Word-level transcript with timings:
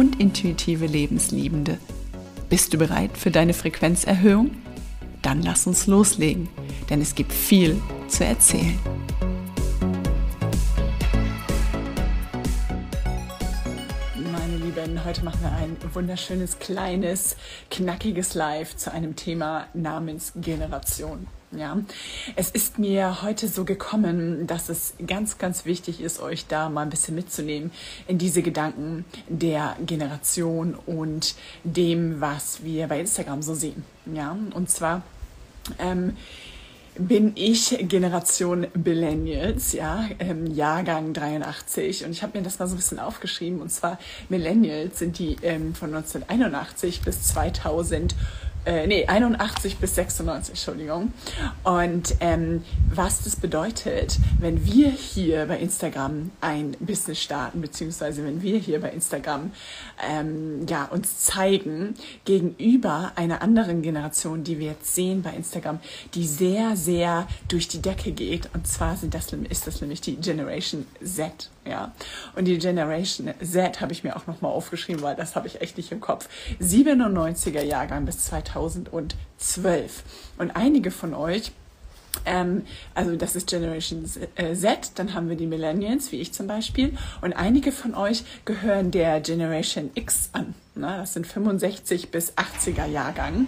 und 0.00 0.18
intuitive 0.18 0.86
Lebensliebende. 0.86 1.76
Bist 2.48 2.72
du 2.72 2.78
bereit 2.78 3.18
für 3.18 3.30
deine 3.30 3.52
Frequenzerhöhung? 3.52 4.50
Dann 5.20 5.42
lass 5.42 5.66
uns 5.66 5.86
loslegen, 5.86 6.48
denn 6.88 7.02
es 7.02 7.14
gibt 7.14 7.34
viel 7.34 7.78
zu 8.08 8.24
erzählen. 8.24 8.78
Meine 14.32 14.56
Lieben, 14.64 15.04
heute 15.04 15.22
machen 15.22 15.42
wir 15.42 15.52
ein 15.52 15.76
wunderschönes, 15.92 16.58
kleines, 16.58 17.36
knackiges 17.70 18.32
Live 18.32 18.76
zu 18.76 18.90
einem 18.90 19.16
Thema 19.16 19.66
namens 19.74 20.32
Generation. 20.34 21.26
Ja, 21.52 21.78
es 22.36 22.50
ist 22.50 22.78
mir 22.78 23.22
heute 23.22 23.48
so 23.48 23.64
gekommen, 23.64 24.46
dass 24.46 24.68
es 24.68 24.94
ganz, 25.04 25.36
ganz 25.36 25.64
wichtig 25.64 26.00
ist, 26.00 26.20
euch 26.20 26.46
da 26.46 26.68
mal 26.68 26.82
ein 26.82 26.90
bisschen 26.90 27.16
mitzunehmen 27.16 27.72
in 28.06 28.18
diese 28.18 28.40
Gedanken 28.40 29.04
der 29.28 29.76
Generation 29.84 30.76
und 30.86 31.34
dem, 31.64 32.20
was 32.20 32.62
wir 32.62 32.86
bei 32.86 33.00
Instagram 33.00 33.42
so 33.42 33.56
sehen. 33.56 33.84
Ja, 34.14 34.36
und 34.54 34.70
zwar 34.70 35.02
ähm, 35.80 36.16
bin 36.96 37.32
ich 37.34 37.76
Generation 37.88 38.68
Millennials, 38.74 39.72
ja, 39.72 40.08
ähm, 40.20 40.46
Jahrgang 40.46 41.12
83 41.12 42.04
und 42.04 42.12
ich 42.12 42.22
habe 42.22 42.38
mir 42.38 42.44
das 42.44 42.60
mal 42.60 42.68
so 42.68 42.74
ein 42.74 42.78
bisschen 42.78 43.00
aufgeschrieben. 43.00 43.60
Und 43.60 43.70
zwar 43.70 43.98
Millennials 44.28 45.00
sind 45.00 45.18
die 45.18 45.36
ähm, 45.42 45.74
von 45.74 45.94
1981 45.94 47.02
bis 47.02 47.22
2000 47.22 48.14
äh, 48.66 48.86
nee, 48.86 49.06
81 49.06 49.78
bis 49.78 49.94
96, 49.94 50.50
Entschuldigung. 50.50 51.12
Und 51.64 52.14
ähm, 52.20 52.62
was 52.92 53.22
das 53.22 53.36
bedeutet, 53.36 54.18
wenn 54.38 54.64
wir 54.64 54.90
hier 54.90 55.46
bei 55.46 55.58
Instagram 55.58 56.30
ein 56.40 56.76
Business 56.80 57.20
starten, 57.20 57.60
beziehungsweise 57.60 58.24
wenn 58.24 58.42
wir 58.42 58.58
hier 58.58 58.80
bei 58.80 58.90
Instagram 58.90 59.52
ähm, 60.08 60.66
ja, 60.68 60.84
uns 60.86 61.18
zeigen 61.18 61.94
gegenüber 62.24 63.12
einer 63.16 63.42
anderen 63.42 63.82
Generation, 63.82 64.44
die 64.44 64.58
wir 64.58 64.68
jetzt 64.68 64.94
sehen 64.94 65.22
bei 65.22 65.30
Instagram, 65.30 65.80
die 66.14 66.26
sehr, 66.26 66.76
sehr 66.76 67.26
durch 67.48 67.68
die 67.68 67.80
Decke 67.80 68.12
geht. 68.12 68.50
Und 68.54 68.66
zwar 68.66 68.96
sind 68.96 69.14
das, 69.14 69.32
ist 69.48 69.66
das 69.66 69.80
nämlich 69.80 70.00
die 70.00 70.16
Generation 70.16 70.86
Z. 71.02 71.50
Ja. 71.66 71.92
Und 72.36 72.46
die 72.46 72.58
Generation 72.58 73.32
Z 73.42 73.80
habe 73.80 73.92
ich 73.92 74.02
mir 74.02 74.16
auch 74.16 74.26
nochmal 74.26 74.52
aufgeschrieben, 74.52 75.02
weil 75.02 75.14
das 75.14 75.36
habe 75.36 75.46
ich 75.46 75.60
echt 75.60 75.76
nicht 75.76 75.92
im 75.92 76.00
Kopf. 76.00 76.28
97er 76.60 77.62
Jahrgang 77.62 78.06
bis 78.06 78.24
2012. 78.24 80.02
Und 80.38 80.50
einige 80.56 80.90
von 80.90 81.14
euch 81.14 81.52
ähm, 82.26 82.64
also 82.94 83.16
das 83.16 83.36
ist 83.36 83.48
Generation 83.48 84.04
äh, 84.34 84.54
Z, 84.54 84.92
dann 84.96 85.14
haben 85.14 85.28
wir 85.28 85.36
die 85.36 85.46
Millennials, 85.46 86.12
wie 86.12 86.20
ich 86.20 86.32
zum 86.32 86.46
Beispiel, 86.46 86.96
und 87.20 87.32
einige 87.32 87.72
von 87.72 87.94
euch 87.94 88.24
gehören 88.44 88.90
der 88.90 89.20
Generation 89.20 89.90
X 89.94 90.30
an. 90.32 90.54
Na, 90.74 90.98
das 90.98 91.14
sind 91.14 91.26
65 91.26 92.10
bis 92.10 92.32
80er 92.34 92.86
Jahrgang. 92.86 93.46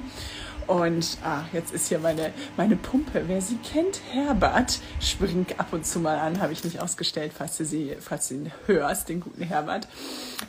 Und 0.66 1.18
ah, 1.24 1.44
jetzt 1.52 1.72
ist 1.72 1.88
hier 1.88 1.98
meine, 1.98 2.32
meine 2.56 2.76
Pumpe. 2.76 3.24
Wer 3.26 3.40
sie 3.40 3.56
kennt, 3.56 4.00
Herbert, 4.12 4.80
springt 5.00 5.58
ab 5.58 5.72
und 5.72 5.86
zu 5.86 6.00
mal 6.00 6.18
an, 6.18 6.40
habe 6.40 6.52
ich 6.52 6.64
nicht 6.64 6.80
ausgestellt, 6.80 7.32
falls 7.36 7.56
du, 7.56 7.64
sie, 7.64 7.96
falls 8.00 8.28
du 8.28 8.34
ihn 8.34 8.52
hörst, 8.66 9.08
den 9.08 9.20
guten 9.20 9.42
Herbert. 9.42 9.88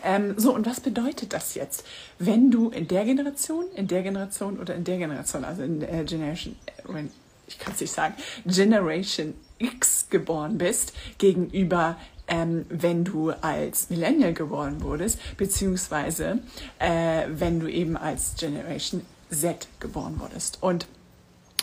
Ähm, 0.04 0.36
so, 0.38 0.54
und 0.54 0.66
was 0.66 0.80
bedeutet 0.80 1.34
das 1.34 1.56
jetzt, 1.56 1.86
wenn 2.20 2.52
du 2.52 2.70
in 2.70 2.88
der 2.88 3.06
Generation, 3.06 3.66
in 3.76 3.88
der 3.88 4.04
Generation 4.04 4.60
oder 4.60 4.76
in 4.76 4.84
der 4.84 4.98
Generation, 4.98 5.44
also 5.44 5.64
in 5.64 5.80
der 5.80 6.04
Generation, 6.04 6.56
äh, 6.66 7.04
ich 7.48 7.60
kann 7.60 7.74
es 7.74 7.82
nicht 7.82 7.94
sagen, 7.94 8.16
Generation 8.46 9.34
X 9.60 10.08
geboren 10.10 10.58
bist, 10.58 10.94
gegenüber 11.18 11.98
ähm, 12.28 12.66
wenn 12.70 13.04
du 13.04 13.32
als 13.32 13.90
Millennial 13.90 14.34
geboren 14.34 14.82
wurdest, 14.82 15.20
beziehungsweise 15.38 16.40
äh, 16.80 17.24
wenn 17.28 17.60
du 17.60 17.68
eben 17.68 17.98
als 17.98 18.36
Generation 18.38 19.02
Z 19.34 19.68
geboren 19.80 20.20
wurdest. 20.20 20.62
Und 20.62 20.88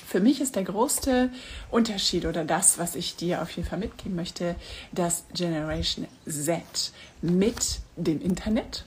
für 0.06 0.20
mich 0.20 0.40
ist 0.40 0.56
der 0.56 0.64
größte 0.64 1.30
Unterschied 1.70 2.26
oder 2.26 2.44
das, 2.44 2.78
was 2.78 2.96
ich 2.96 3.16
dir 3.16 3.42
auf 3.42 3.50
jeden 3.52 3.68
Fall 3.68 3.78
mitgeben 3.78 4.16
möchte, 4.16 4.56
dass 4.92 5.24
Generation 5.34 6.06
Z 6.26 6.92
mit 7.22 7.80
dem 7.96 8.20
Internet 8.20 8.84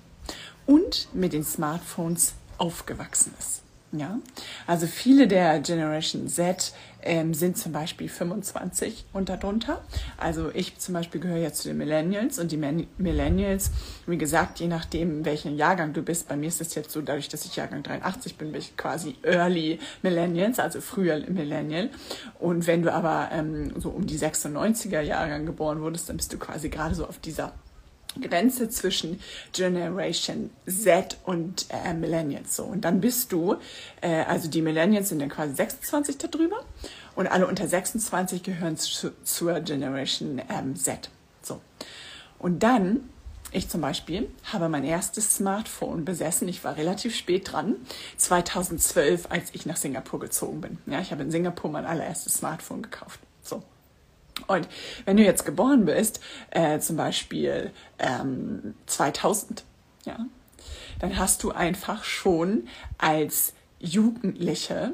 und 0.66 1.08
mit 1.14 1.34
den 1.34 1.44
Smartphones 1.44 2.34
aufgewachsen 2.58 3.34
ist. 3.40 3.63
Ja, 3.96 4.18
also 4.66 4.88
viele 4.88 5.28
der 5.28 5.60
Generation 5.60 6.28
Z 6.28 6.74
ähm, 7.04 7.36
sind 7.36 7.60
zum 7.60 7.74
Beispiel 7.74 8.10
25 8.10 9.06
und 9.14 9.30
darunter. 9.30 9.84
Also 10.18 10.50
ich 10.52 10.80
zum 10.80 10.96
Beispiel 10.96 11.22
gehöre 11.22 11.38
jetzt 11.38 11.62
zu 11.62 11.68
den 11.68 11.78
Millennials 11.78 12.40
und 12.40 12.52
die 12.52 12.58
Millennials, 12.58 13.70
wie 14.08 14.18
gesagt, 14.18 14.60
je 14.60 14.68
nachdem, 14.68 15.26
welchen 15.26 15.58
Jahrgang 15.58 15.94
du 15.94 16.02
bist, 16.02 16.28
bei 16.28 16.36
mir 16.36 16.48
ist 16.48 16.60
es 16.60 16.74
jetzt 16.74 16.90
so, 16.90 17.04
dadurch, 17.04 17.30
dass 17.30 17.46
ich 17.46 17.56
Jahrgang 17.56 17.84
83 17.84 18.36
bin, 18.36 18.52
bin 18.52 18.62
ich 18.62 18.76
quasi 18.78 19.16
Early 19.22 19.78
Millennials, 20.02 20.58
also 20.58 20.82
früher 20.82 21.20
Millennial. 21.30 21.92
Und 22.40 22.66
wenn 22.66 22.82
du 22.82 22.92
aber 22.92 23.30
ähm, 23.32 23.80
so 23.80 23.90
um 23.90 24.08
die 24.08 24.18
96er 24.18 25.02
Jahrgang 25.02 25.46
geboren 25.46 25.82
wurdest, 25.82 26.10
dann 26.10 26.18
bist 26.18 26.34
du 26.34 26.40
quasi 26.40 26.70
gerade 26.70 26.96
so 26.96 27.06
auf 27.06 27.20
dieser 27.20 27.54
Grenze 28.22 28.70
zwischen 28.70 29.20
Generation 29.52 30.50
Z 30.68 31.18
und 31.24 31.66
äh, 31.70 31.94
Millennials. 31.94 32.56
So. 32.56 32.64
Und 32.64 32.86
dann 32.86 33.02
bist 33.02 33.32
du, 33.32 33.56
äh, 34.02 34.24
also 34.24 34.50
die 34.50 34.62
Millennials 34.62 35.10
sind 35.10 35.20
dann 35.20 35.30
quasi 35.30 35.56
26 35.56 36.18
darüber 36.18 36.64
und 37.16 37.28
alle 37.28 37.48
unter 37.48 37.68
26 37.68 38.44
gehören 38.44 38.78
zu, 38.78 39.12
zur 39.24 39.60
Generation 39.62 40.42
ähm, 40.50 40.76
Z. 40.76 41.10
So. 41.42 41.62
Und 42.40 42.64
dann, 42.64 43.10
ich 43.52 43.70
zum 43.70 43.82
Beispiel, 43.82 44.30
habe 44.52 44.70
mein 44.70 44.84
erstes 44.84 45.36
Smartphone 45.36 46.06
besessen. 46.06 46.48
Ich 46.48 46.64
war 46.64 46.78
relativ 46.78 47.16
spät 47.16 47.52
dran, 47.52 47.76
2012, 48.18 49.28
als 49.30 49.50
ich 49.54 49.66
nach 49.66 49.78
Singapur 49.78 50.20
gezogen 50.20 50.62
bin. 50.62 50.78
Ja, 50.86 51.00
ich 51.00 51.12
habe 51.12 51.24
in 51.24 51.32
Singapur 51.32 51.72
mein 51.72 51.86
allererstes 51.86 52.36
Smartphone 52.36 52.82
gekauft. 52.82 53.20
So. 53.42 53.64
Und 54.48 54.68
wenn 55.06 55.18
du 55.18 55.24
jetzt 55.24 55.46
geboren 55.46 55.86
bist, 55.86 56.20
äh, 56.52 56.80
zum 56.80 56.98
Beispiel 56.98 57.72
ähm, 58.00 58.76
2000, 58.88 59.64
ja, 60.06 60.18
dann 61.00 61.18
hast 61.18 61.44
du 61.44 61.52
einfach 61.52 62.04
schon 62.04 62.68
als 62.98 63.54
Jugendliche 63.80 64.94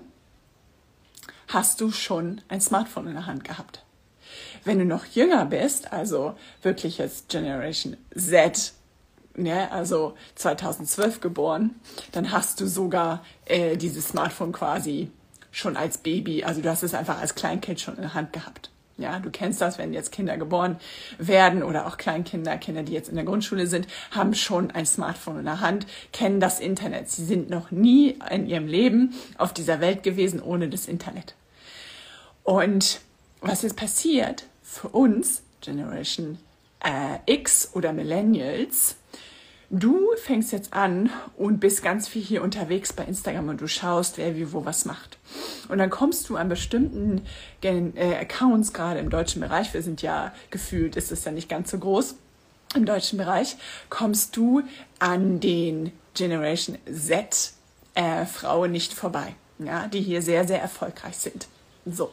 hast 1.48 1.82
du 1.82 1.92
schon 1.92 2.42
ein 2.48 2.62
Smartphone 2.62 3.08
in 3.08 3.14
der 3.14 3.26
Hand 3.26 3.44
gehabt. 3.44 3.84
Wenn 4.64 4.80
du 4.80 4.86
noch 4.86 5.06
jünger 5.06 5.46
bist, 5.46 5.92
also 5.92 6.36
wirklich 6.62 7.00
jetzt 7.00 7.30
Generation 7.30 7.98
Z, 8.16 8.74
ne, 9.36 9.72
also 9.72 10.16
2012 10.36 11.22
geboren, 11.22 11.80
dann 12.12 12.32
hast 12.32 12.62
du 12.62 12.68
sogar 12.68 13.24
äh, 13.46 13.78
dieses 13.78 14.10
Smartphone 14.10 14.52
quasi 14.52 15.12
schon 15.52 15.76
als 15.76 15.98
Baby, 15.98 16.44
also 16.44 16.62
du 16.62 16.70
hast 16.70 16.84
es 16.84 16.94
einfach 16.94 17.20
als 17.20 17.36
Kleinkind 17.36 17.82
schon 17.82 17.96
in 17.96 18.02
der 18.02 18.14
Hand 18.14 18.34
gehabt. 18.34 18.69
Ja, 19.00 19.20
du 19.20 19.30
kennst 19.30 19.62
das, 19.62 19.78
wenn 19.78 19.94
jetzt 19.94 20.12
Kinder 20.12 20.38
geboren 20.38 20.78
werden 21.18 21.64
oder 21.64 21.88
auch 21.88 21.98
Kleinkinder, 21.98 22.58
Kinder, 22.58 22.84
die 22.84 22.94
jetzt 22.94 23.10
in 23.10 23.16
der 23.16 23.24
Grundschule 23.24 23.68
sind, 23.68 23.88
haben 24.12 24.34
schon 24.34 24.72
ein 24.72 24.86
Smartphone 24.86 25.40
in 25.40 25.46
der 25.46 25.62
Hand, 25.62 25.88
kennen 26.12 26.40
das 26.40 26.60
Internet. 26.60 27.10
Sie 27.10 27.26
sind 27.26 27.50
noch 27.50 27.72
nie 27.72 28.18
in 28.30 28.48
ihrem 28.48 28.68
Leben 28.68 29.14
auf 29.38 29.54
dieser 29.54 29.80
Welt 29.80 30.04
gewesen 30.04 30.42
ohne 30.42 30.70
das 30.70 30.88
Internet. 30.88 31.36
Und 32.44 33.02
was 33.42 33.62
jetzt 33.62 33.78
passiert 33.78 34.46
für 34.64 34.90
uns, 34.90 35.44
Generation 35.62 36.40
äh, 36.84 37.20
X 37.26 37.72
oder 37.74 37.94
Millennials, 37.94 38.96
Du 39.72 40.08
fängst 40.24 40.52
jetzt 40.52 40.74
an 40.74 41.12
und 41.38 41.60
bist 41.60 41.84
ganz 41.84 42.08
viel 42.08 42.24
hier 42.24 42.42
unterwegs 42.42 42.92
bei 42.92 43.06
Instagram 43.06 43.50
und 43.50 43.62
du 43.62 43.68
schaust, 43.68 44.18
wer 44.18 44.36
wie 44.36 44.52
wo 44.52 44.66
was 44.66 44.86
macht. 44.86 45.20
Und 45.68 45.78
dann 45.78 45.92
kommst 45.92 46.28
du 46.28 46.38
an 46.38 46.50
bestimmten 46.50 47.22
äh, 47.62 48.16
Accounts, 48.16 48.74
gerade 48.74 49.00
im 49.00 49.12
deutschen 49.12 49.42
Bereich, 49.42 49.72
wir 49.76 49.84
sind 49.84 50.02
ja 50.02 50.34
gefühlt, 50.50 50.96
ist 50.96 51.12
es 51.12 51.24
ja 51.24 51.32
nicht 51.32 51.50
ganz 51.50 51.70
so 51.70 51.78
groß, 51.78 52.16
im 52.74 52.86
deutschen 52.86 53.20
Bereich, 53.20 53.58
kommst 53.92 54.36
du 54.38 54.64
an 54.98 55.40
den 55.40 55.92
Generation 56.16 56.80
Z 56.92 57.54
äh, 57.94 58.26
Frauen 58.26 58.72
nicht 58.72 58.94
vorbei, 58.94 59.36
ja, 59.60 59.88
die 59.88 60.02
hier 60.02 60.24
sehr, 60.24 60.48
sehr 60.48 60.62
erfolgreich 60.62 61.18
sind. 61.18 61.48
So. 61.86 62.12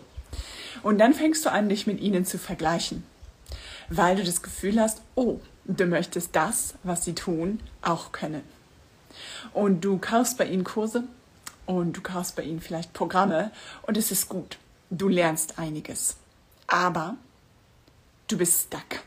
Und 0.83 0.99
dann 0.99 1.15
fängst 1.15 1.47
du 1.47 1.51
an, 1.51 1.71
dich 1.71 1.87
mit 1.87 2.01
ihnen 2.01 2.27
zu 2.27 2.37
vergleichen, 2.37 3.03
weil 3.89 4.17
du 4.17 4.25
das 4.25 4.43
Gefühl 4.43 4.79
hast, 4.79 5.01
oh, 5.15 5.41
du 5.67 5.87
möchtest 5.87 6.35
das, 6.35 6.75
was 6.83 7.05
sie 7.05 7.15
tun, 7.15 7.61
auch 7.83 8.13
können. 8.13 8.43
Und 9.53 9.85
du 9.85 9.99
kaufst 9.99 10.39
bei 10.39 10.47
ihnen 10.47 10.65
Kurse 10.65 11.05
und 11.65 11.95
du 11.97 12.01
kaufst 12.01 12.37
bei 12.37 12.43
ihnen 12.43 12.61
vielleicht 12.61 12.93
Programme 12.93 13.51
und 13.83 13.97
es 13.97 14.11
ist 14.11 14.29
gut. 14.29 14.59
Du 14.91 15.09
lernst 15.09 15.59
einiges. 15.59 16.17
Aber 16.67 17.17
du 18.29 18.39
bist 18.39 18.69
stuck. 18.69 19.03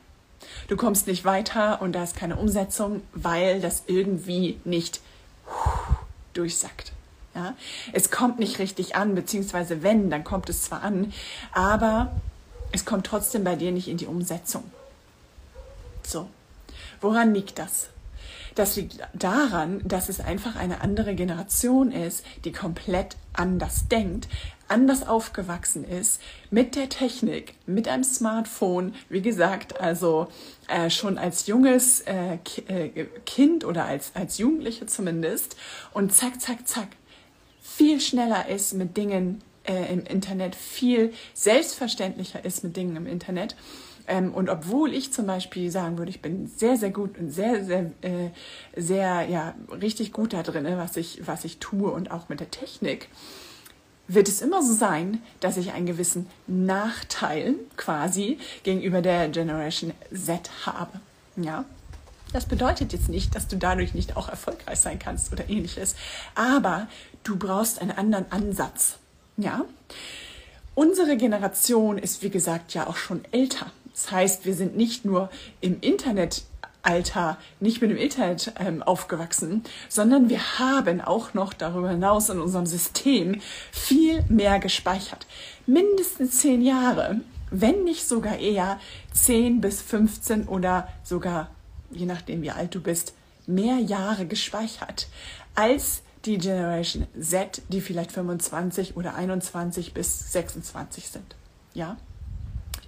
Du 0.67 0.75
kommst 0.75 1.07
nicht 1.07 1.25
weiter 1.25 1.81
und 1.81 1.93
da 1.93 2.03
ist 2.03 2.15
keine 2.15 2.35
Umsetzung, 2.35 3.01
weil 3.13 3.61
das 3.61 3.83
irgendwie 3.87 4.59
nicht 4.65 5.01
durchsackt. 6.33 6.91
Ja? 7.35 7.55
Es 7.93 8.11
kommt 8.11 8.39
nicht 8.39 8.59
richtig 8.59 8.95
an, 8.95 9.15
beziehungsweise 9.15 9.83
wenn, 9.83 10.09
dann 10.09 10.23
kommt 10.23 10.49
es 10.49 10.63
zwar 10.63 10.83
an, 10.83 11.13
aber 11.51 12.11
es 12.71 12.85
kommt 12.85 13.05
trotzdem 13.05 13.43
bei 13.43 13.55
dir 13.55 13.71
nicht 13.71 13.87
in 13.87 13.97
die 13.97 14.05
Umsetzung. 14.05 14.63
So, 16.05 16.29
woran 17.01 17.33
liegt 17.33 17.59
das? 17.59 17.89
Das 18.55 18.75
liegt 18.75 18.99
daran, 19.13 19.81
dass 19.85 20.09
es 20.09 20.19
einfach 20.19 20.55
eine 20.55 20.81
andere 20.81 21.15
Generation 21.15 21.91
ist, 21.91 22.25
die 22.43 22.51
komplett 22.51 23.15
anders 23.33 23.87
denkt, 23.87 24.27
anders 24.67 25.07
aufgewachsen 25.07 25.83
ist, 25.83 26.21
mit 26.51 26.75
der 26.75 26.89
Technik, 26.89 27.53
mit 27.65 27.87
einem 27.87 28.03
Smartphone, 28.03 28.95
wie 29.07 29.21
gesagt, 29.21 29.79
also 29.79 30.27
äh, 30.67 30.89
schon 30.89 31.17
als 31.17 31.47
junges 31.47 32.01
äh, 32.01 32.37
äh, 32.67 33.05
Kind 33.25 33.65
oder 33.65 33.85
als, 33.85 34.11
als 34.13 34.37
Jugendliche 34.37 34.85
zumindest 34.85 35.55
und 35.93 36.13
zack, 36.13 36.41
zack, 36.41 36.67
zack, 36.67 36.89
viel 37.61 37.99
schneller 38.01 38.49
ist 38.49 38.73
mit 38.73 38.97
Dingen 38.97 39.41
äh, 39.63 39.91
im 39.91 40.03
Internet, 40.03 40.55
viel 40.55 41.13
selbstverständlicher 41.33 42.43
ist 42.43 42.63
mit 42.63 42.75
Dingen 42.75 42.95
im 42.95 43.07
Internet. 43.07 43.55
Ähm, 44.09 44.33
und 44.33 44.49
obwohl 44.49 44.91
ich 44.93 45.13
zum 45.13 45.27
Beispiel 45.27 45.69
sagen 45.69 45.99
würde, 45.99 46.09
ich 46.09 46.21
bin 46.21 46.47
sehr, 46.47 46.77
sehr 46.77 46.89
gut 46.89 47.17
und 47.19 47.29
sehr, 47.29 47.63
sehr, 47.63 47.91
äh, 48.01 48.31
sehr, 48.75 49.29
ja, 49.29 49.53
richtig 49.81 50.11
gut 50.11 50.33
da 50.33 50.41
drin, 50.41 50.65
was 50.77 50.97
ich, 50.97 51.21
was 51.27 51.45
ich 51.45 51.59
tue 51.59 51.91
und 51.91 52.09
auch 52.09 52.27
mit 52.27 52.39
der 52.39 52.49
Technik, 52.49 53.07
wird 54.07 54.27
es 54.27 54.41
immer 54.41 54.63
so 54.63 54.73
sein, 54.73 55.21
dass 55.41 55.57
ich 55.57 55.73
einen 55.73 55.85
gewissen 55.85 56.25
Nachteil 56.47 57.53
quasi 57.77 58.39
gegenüber 58.63 59.03
der 59.03 59.29
Generation 59.29 59.93
Z 60.11 60.49
habe. 60.65 60.99
Ja, 61.35 61.65
das 62.33 62.47
bedeutet 62.47 62.91
jetzt 62.91 63.09
nicht, 63.09 63.35
dass 63.35 63.47
du 63.47 63.57
dadurch 63.57 63.93
nicht 63.93 64.17
auch 64.17 64.27
erfolgreich 64.27 64.79
sein 64.79 64.97
kannst 64.97 65.31
oder 65.31 65.47
ähnliches, 65.47 65.95
aber 66.33 66.87
du 67.23 67.37
brauchst 67.37 67.79
einen 67.79 67.91
anderen 67.91 68.31
Ansatz. 68.31 68.97
Ja, 69.37 69.65
unsere 70.73 71.15
Generation 71.15 71.99
ist 71.99 72.23
wie 72.23 72.31
gesagt 72.31 72.73
ja 72.73 72.87
auch 72.87 72.97
schon 72.97 73.23
älter. 73.31 73.67
Das 73.99 74.11
heißt, 74.11 74.45
wir 74.45 74.55
sind 74.55 74.77
nicht 74.77 75.03
nur 75.03 75.29
im 75.59 75.81
Internet 75.81 76.43
Alter 76.81 77.37
nicht 77.59 77.81
mit 77.81 77.91
dem 77.91 77.97
Internet 77.97 78.53
ähm, 78.57 78.81
aufgewachsen, 78.81 79.63
sondern 79.89 80.29
wir 80.29 80.59
haben 80.59 81.01
auch 81.01 81.33
noch 81.33 81.53
darüber 81.53 81.89
hinaus 81.89 82.29
in 82.29 82.39
unserem 82.39 82.65
System 82.65 83.41
viel 83.73 84.23
mehr 84.29 84.59
gespeichert. 84.59 85.27
Mindestens 85.65 86.37
zehn 86.39 86.61
Jahre, 86.61 87.19
wenn 87.51 87.83
nicht 87.83 88.07
sogar 88.07 88.37
eher 88.37 88.79
zehn 89.11 89.59
bis 89.59 89.81
15 89.81 90.47
oder 90.47 90.87
sogar, 91.03 91.49
je 91.91 92.05
nachdem 92.05 92.41
wie 92.41 92.51
alt 92.51 92.73
du 92.73 92.79
bist, 92.79 93.13
mehr 93.45 93.79
Jahre 93.79 94.25
gespeichert 94.25 95.07
als 95.55 96.03
die 96.23 96.37
Generation 96.37 97.07
Z, 97.19 97.61
die 97.67 97.81
vielleicht 97.81 98.13
25 98.13 98.95
oder 98.95 99.15
21 99.15 99.93
bis 99.93 100.31
26 100.31 101.09
sind. 101.09 101.35
Ja? 101.73 101.97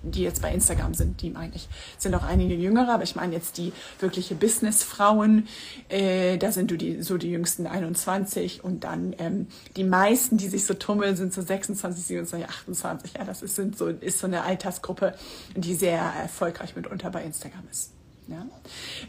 Die 0.04 0.24
jetzt 0.24 0.42
bei 0.42 0.52
Instagram 0.52 0.94
sind, 0.94 1.22
die 1.22 1.30
meine 1.30 1.54
ich. 1.56 1.68
Es 1.98 2.04
sind 2.04 2.16
auch 2.16 2.24
einige 2.24 2.56
jüngere, 2.56 2.94
aber 2.94 3.04
ich 3.04 3.16
meine 3.16 3.34
jetzt 3.34 3.58
die 3.58 3.72
wirkliche 4.00 4.36
Businessfrauen. 4.36 5.48
Äh, 5.90 6.38
da 6.38 6.52
sind 6.52 6.72
du 6.72 6.78
die, 6.78 7.02
so 7.04 7.18
die 7.18 7.30
jüngsten 7.30 7.68
21 7.68 8.64
und 8.64 8.84
dann 8.84 9.16
ähm, 9.20 9.48
die 9.76 9.84
meisten, 9.84 10.38
die 10.38 10.48
sich 10.48 10.66
so 10.66 10.74
tummeln, 10.74 11.16
sind 11.16 11.34
so 11.34 11.42
26, 11.42 12.06
27, 12.06 12.50
28. 12.50 13.14
Ja, 13.18 13.26
das 13.26 13.44
ist, 13.44 13.56
sind 13.56 13.78
so, 13.78 13.88
ist 13.88 14.20
so 14.20 14.28
eine 14.28 14.44
Altersgruppe, 14.44 15.16
die 15.56 15.76
sehr 15.76 16.00
erfolgreich 16.00 16.76
mitunter 16.76 17.10
bei 17.12 17.24
Instagram 17.24 17.64
ist. 17.70 17.92
Ja. 18.28 18.46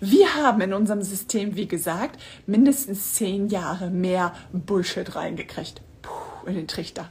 Wir 0.00 0.34
haben 0.34 0.60
in 0.62 0.72
unserem 0.72 1.02
System, 1.02 1.54
wie 1.56 1.68
gesagt, 1.68 2.20
mindestens 2.46 3.14
zehn 3.14 3.48
Jahre 3.48 3.88
mehr 3.88 4.34
Bullshit 4.52 5.14
reingekriegt. 5.14 5.80
Puh, 6.02 6.48
in 6.48 6.54
den 6.54 6.66
Trichter. 6.66 7.08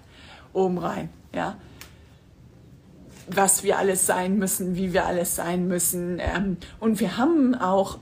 Oben 0.53 0.77
rein. 0.77 1.09
Ja 1.33 1.57
was 3.35 3.63
wir 3.63 3.77
alles 3.77 4.05
sein 4.05 4.37
müssen, 4.37 4.75
wie 4.75 4.93
wir 4.93 5.05
alles 5.05 5.35
sein 5.35 5.67
müssen. 5.67 6.19
Ähm, 6.19 6.57
und 6.79 6.99
wir 6.99 7.17
haben 7.17 7.55
auch 7.55 7.99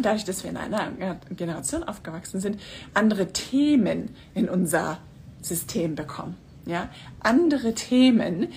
dadurch, 0.00 0.24
dass 0.24 0.42
wir 0.42 0.50
in 0.50 0.56
einer 0.56 0.90
Generation 1.30 1.82
aufgewachsen 1.82 2.40
sind, 2.40 2.60
andere 2.94 3.32
Themen 3.32 4.10
in 4.34 4.48
unser 4.48 4.98
System 5.42 5.94
bekommen. 5.94 6.36
Ja, 6.66 6.88
andere 7.20 7.74
Themen, 7.74 8.48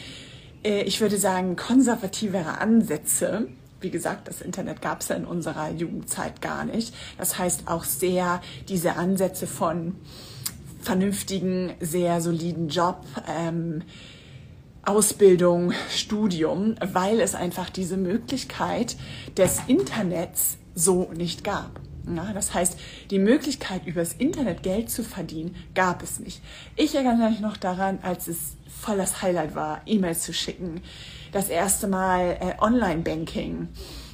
äh, 0.64 0.82
ich 0.82 1.00
würde 1.00 1.18
sagen, 1.18 1.56
konservativere 1.56 2.60
Ansätze. 2.60 3.48
Wie 3.82 3.92
gesagt, 3.92 4.28
das 4.28 4.42
Internet 4.42 4.82
gab 4.82 5.02
es 5.02 5.10
ja 5.10 5.16
in 5.16 5.26
unserer 5.26 5.70
Jugendzeit 5.72 6.42
gar 6.42 6.66
nicht. 6.66 6.94
Das 7.18 7.38
heißt 7.38 7.68
auch 7.68 7.84
sehr 7.84 8.42
diese 8.68 8.96
Ansätze 8.96 9.48
von 9.48 9.96
vernünftigen, 10.82 11.74
sehr 11.80 12.20
soliden 12.22 12.70
Job, 12.70 13.06
ähm, 13.28 13.84
Ausbildung, 14.90 15.72
Studium, 15.92 16.74
weil 16.82 17.20
es 17.20 17.36
einfach 17.36 17.70
diese 17.70 17.96
Möglichkeit 17.96 18.98
des 19.38 19.60
Internets 19.68 20.58
so 20.74 21.12
nicht 21.16 21.44
gab. 21.44 21.80
Ja, 22.08 22.34
das 22.34 22.56
heißt, 22.56 22.76
die 23.12 23.20
Möglichkeit, 23.20 23.86
übers 23.86 24.14
Internet 24.14 24.64
Geld 24.64 24.90
zu 24.90 25.04
verdienen, 25.04 25.56
gab 25.76 26.02
es 26.02 26.20
nicht. 26.20 26.42
Ich 26.76 26.96
erinnere 26.96 27.30
mich 27.30 27.40
noch 27.40 27.56
daran, 27.56 28.00
als 28.02 28.28
es 28.28 28.56
voll 28.68 28.98
das 28.98 29.22
Highlight 29.22 29.54
war, 29.54 29.82
E-Mails 29.86 30.24
zu 30.24 30.34
schicken. 30.34 30.82
Das 31.34 31.50
erste 31.50 31.88
Mal 31.88 32.38
äh, 32.40 32.60
Online-Banking 32.60 33.68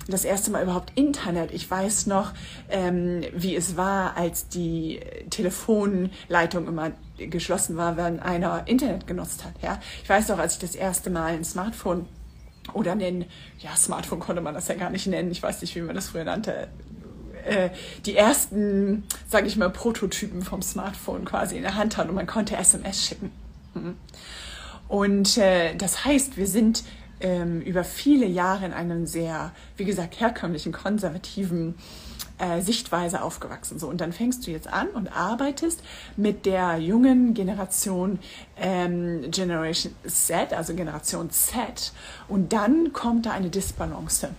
das 0.07 0.24
erste 0.24 0.52
Mal 0.52 0.63
überhaupt 0.63 0.92
Internet. 0.96 1.52
Ich 1.52 1.69
weiß 1.69 2.07
noch, 2.07 2.34
ähm, 2.69 3.24
wie 3.34 3.56
es 3.56 3.75
war, 3.75 4.18
als 4.18 4.48
die 4.48 5.00
Telefonleitung 5.30 6.68
immer 6.68 6.92
geschlossen 7.18 7.78
war, 7.78 7.98
wenn 7.98 8.19
einer 8.19 8.68
Internet 8.68 9.07
genutzt 9.07 9.44
hat. 9.46 9.54
Ja? 9.62 9.80
Ich 10.04 10.10
weiß 10.10 10.28
noch, 10.30 10.38
als 10.38 10.54
ich 10.54 10.60
das 10.60 10.75
erste 10.75 11.10
Mal 11.10 11.34
ein 11.34 11.44
Smartphone 11.44 12.06
oder 12.74 12.92
einen, 12.94 13.25
ja, 13.60 13.75
Smartphone 13.75 14.19
konnte 14.19 14.42
man 14.42 14.54
das 14.54 14.68
ja 14.68 14.75
gar 14.75 14.90
nicht 14.90 15.07
nennen, 15.07 15.31
ich 15.31 15.42
weiß 15.42 15.62
nicht, 15.62 15.75
wie 15.75 15.81
man 15.81 15.96
das 15.96 16.10
früher 16.10 16.24
nannte, 16.24 16.68
äh, 17.46 17.69
die 18.06 18.16
ersten, 18.16 19.03
sage 19.27 19.48
ich 19.48 19.56
mal, 19.56 19.70
Prototypen 19.70 20.41
vom 20.41 20.62
Smartphone 20.62 21.25
quasi 21.25 21.58
in 21.58 21.62
der 21.62 21.75
Hand 21.75 21.98
hat 21.98 22.10
und 22.10 22.15
man 22.15 22.27
konnte 22.27 22.58
SMS 22.58 23.06
schicken. 23.06 23.32
Mhm. 23.75 23.96
Und 24.88 25.38
äh, 25.38 25.75
das 25.75 26.06
heißt, 26.06 26.38
wir 26.38 26.48
sind 26.48 26.84
ähm, 27.25 27.60
über 27.62 27.84
viele 27.84 28.27
Jahre 28.27 28.65
in 28.65 28.74
einem 28.74 29.08
sehr, 29.08 29.51
wie 29.77 29.86
gesagt, 29.86 30.20
herkömmlichen, 30.20 30.72
konservativen 30.72 31.74
äh, 32.38 32.62
Sichtweise 32.62 33.24
aufgewachsen. 33.24 33.79
So, 33.79 33.88
und 33.88 34.00
dann 34.00 34.13
fängst 34.13 34.46
du 34.46 34.51
jetzt 34.51 34.67
an 34.72 34.89
und 34.89 35.08
arbeitest 35.08 35.82
mit 36.17 36.46
der 36.46 36.77
jungen 36.77 37.34
Generation 37.34 38.20
ähm, 38.62 39.32
Generation 39.32 39.96
Z, 40.05 40.53
also 40.53 40.75
Generation 40.75 41.32
Z, 41.32 41.94
und 42.27 42.53
dann 42.53 42.94
kommt 42.94 43.25
da 43.25 43.32
eine 43.32 43.50
Disbalance. 43.50 44.29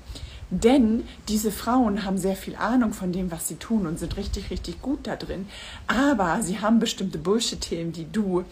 Denn 0.51 1.03
diese 1.27 1.51
Frauen 1.51 2.05
haben 2.05 2.19
sehr 2.19 2.37
viel 2.37 2.55
Ahnung 2.55 2.93
von 2.93 3.11
dem, 3.11 3.33
was 3.33 3.49
sie 3.49 3.57
tun 3.57 3.85
und 3.85 3.99
sind 3.99 4.17
richtig, 4.17 4.51
richtig 4.51 4.81
gut 4.81 5.09
da 5.09 5.17
drin. 5.17 5.49
Aber 5.89 6.41
sie 6.41 6.61
haben 6.61 6.79
bestimmte 6.79 7.19
Bullshit-Themen, 7.19 7.91
die 7.91 8.07
du 8.13 8.45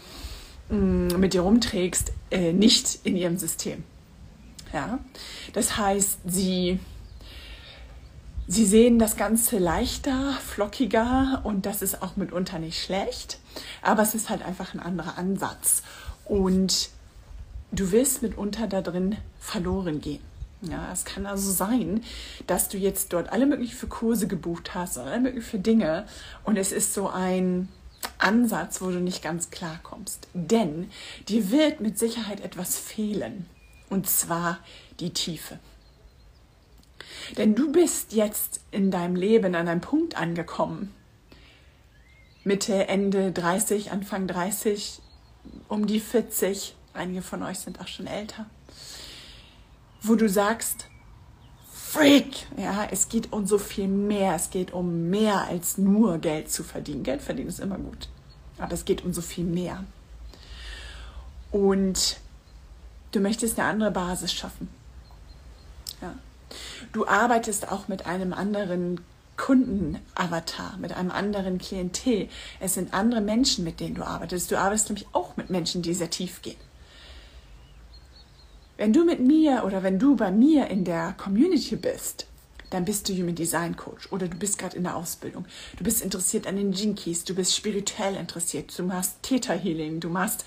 mh, 0.67 0.77
mm, 0.77 1.19
mit 1.21 1.33
dir 1.33 1.39
rumträgst, 1.39 2.11
äh, 2.31 2.51
nicht 2.51 2.99
in 3.05 3.15
ihrem 3.15 3.37
System. 3.37 3.85
Ja? 4.75 4.99
Das 5.53 5.77
heißt, 5.77 6.19
sie, 6.25 6.79
sie 8.45 8.65
sehen 8.65 8.99
das 8.99 9.15
Ganze 9.15 9.57
leichter, 9.57 10.33
flockiger 10.45 11.41
und 11.45 11.65
das 11.65 11.81
ist 11.81 12.03
auch 12.03 12.17
mitunter 12.17 12.59
nicht 12.59 12.83
schlecht, 12.83 13.39
aber 13.81 14.03
es 14.03 14.13
ist 14.13 14.29
halt 14.29 14.43
einfach 14.43 14.73
ein 14.73 14.81
anderer 14.81 15.17
Ansatz. 15.17 15.81
Und 16.25 16.89
du 17.71 17.91
wirst 17.91 18.21
mitunter 18.21 18.67
da 18.67 18.81
drin 18.81 19.15
verloren 19.39 20.01
gehen. 20.01 20.21
Ja, 20.61 20.91
es 20.91 21.05
kann 21.05 21.25
also 21.25 21.51
sein, 21.51 22.03
dass 22.47 22.67
du 22.67 22.77
jetzt 22.77 23.13
dort 23.13 23.31
alle 23.31 23.45
möglichen 23.45 23.75
für 23.75 23.87
Kurse 23.87 24.27
gebucht 24.27 24.73
hast, 24.73 24.97
alle 24.97 25.19
möglichen 25.19 25.47
für 25.47 25.59
Dinge 25.59 26.05
und 26.43 26.57
es 26.57 26.71
ist 26.71 26.93
so 26.93 27.07
ein 27.07 27.69
Ansatz, 28.17 28.81
wo 28.81 28.89
du 28.89 28.99
nicht 28.99 29.21
ganz 29.21 29.51
klar 29.51 29.79
kommst. 29.83 30.27
Denn 30.33 30.89
dir 31.29 31.51
wird 31.51 31.79
mit 31.81 31.97
Sicherheit 31.97 32.41
etwas 32.41 32.77
fehlen 32.77 33.45
und 33.89 34.09
zwar 34.09 34.59
die 34.99 35.11
Tiefe. 35.11 35.59
Denn 37.37 37.55
du 37.55 37.71
bist 37.71 38.13
jetzt 38.13 38.61
in 38.71 38.91
deinem 38.91 39.15
Leben 39.15 39.55
an 39.55 39.67
einem 39.67 39.81
Punkt 39.81 40.17
angekommen, 40.17 40.93
Mitte, 42.43 42.87
Ende 42.87 43.31
30, 43.31 43.91
Anfang 43.91 44.27
30, 44.27 45.01
um 45.67 45.87
die 45.87 45.99
40, 45.99 46.75
einige 46.93 47.23
von 47.23 47.41
euch 47.41 47.59
sind 47.59 47.79
auch 47.79 47.87
schon 47.87 48.05
älter, 48.05 48.45
wo 50.01 50.15
du 50.15 50.29
sagst, 50.29 50.87
Freak. 51.95 52.47
Ja, 52.57 52.89
es 52.91 53.07
geht 53.07 53.31
um 53.31 53.47
so 53.47 53.57
viel 53.57 53.87
mehr. 53.87 54.35
Es 54.35 54.49
geht 54.49 54.73
um 54.73 55.09
mehr 55.09 55.47
als 55.47 55.77
nur 55.77 56.17
Geld 56.17 56.51
zu 56.51 56.65
verdienen. 56.65 57.03
Geld 57.03 57.21
verdienen 57.21 57.47
ist 57.47 57.61
immer 57.61 57.77
gut. 57.77 58.09
Aber 58.57 58.73
es 58.73 58.83
geht 58.83 59.05
um 59.05 59.13
so 59.13 59.21
viel 59.21 59.45
mehr. 59.45 59.85
Und 61.51 62.17
du 63.11 63.19
möchtest 63.19 63.59
eine 63.59 63.69
andere 63.69 63.91
Basis 63.91 64.33
schaffen. 64.33 64.69
Ja. 66.01 66.15
Du 66.91 67.07
arbeitest 67.07 67.71
auch 67.71 67.87
mit 67.87 68.05
einem 68.05 68.33
anderen 68.33 69.01
Kundenavatar, 69.37 70.77
mit 70.77 70.93
einem 70.93 71.11
anderen 71.11 71.57
Klientel. 71.57 72.29
Es 72.59 72.75
sind 72.75 72.93
andere 72.93 73.21
Menschen, 73.21 73.63
mit 73.63 73.79
denen 73.79 73.95
du 73.95 74.03
arbeitest. 74.03 74.51
Du 74.51 74.57
arbeitest 74.57 74.89
nämlich 74.89 75.07
auch 75.11 75.35
mit 75.37 75.49
Menschen, 75.49 75.81
die 75.81 75.93
sehr 75.93 76.09
tief 76.09 76.41
gehen. 76.41 76.55
Wenn 78.77 78.93
du 78.93 79.05
mit 79.05 79.19
mir 79.19 79.63
oder 79.65 79.83
wenn 79.83 79.99
du 79.99 80.15
bei 80.15 80.31
mir 80.31 80.67
in 80.67 80.83
der 80.83 81.13
Community 81.13 81.75
bist, 81.75 82.27
dann 82.69 82.85
bist 82.85 83.07
du 83.07 83.13
Human 83.13 83.35
Design 83.35 83.75
Coach 83.75 84.11
oder 84.11 84.27
du 84.27 84.37
bist 84.37 84.57
gerade 84.57 84.75
in 84.75 84.83
der 84.83 84.95
Ausbildung. 84.95 85.45
Du 85.77 85.83
bist 85.83 86.01
interessiert 86.01 86.47
an 86.47 86.55
den 86.55 86.73
Jinkies, 86.73 87.23
du 87.23 87.35
bist 87.35 87.55
spirituell 87.55 88.15
interessiert, 88.15 88.77
du 88.77 88.83
machst 88.83 89.21
Theta 89.23 89.53
Healing, 89.53 89.99
du 89.99 90.09
machst 90.09 90.45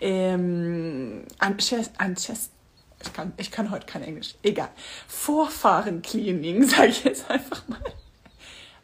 ähm, 0.00 1.24
Ancest 1.38 2.50
ich 3.02 3.12
kann, 3.12 3.34
ich 3.36 3.50
kann 3.50 3.70
heute 3.70 3.86
kein 3.86 4.02
Englisch. 4.02 4.36
Egal. 4.42 4.70
Vorfahren 5.06 6.00
Cleaning, 6.00 6.64
sage 6.68 6.88
ich 6.88 7.04
jetzt 7.04 7.30
einfach 7.30 7.68
mal. 7.68 7.80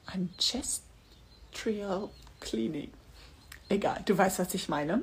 Ancestral 0.06 2.10
Cleaning. 2.40 2.90
Egal, 3.68 4.02
du 4.04 4.16
weißt, 4.16 4.38
was 4.38 4.52
ich 4.52 4.68
meine 4.68 5.02